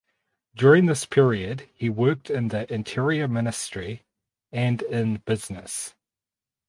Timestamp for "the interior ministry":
2.47-4.01